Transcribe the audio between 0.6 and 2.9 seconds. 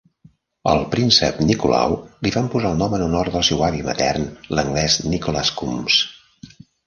Al príncep Nicolau li van posar el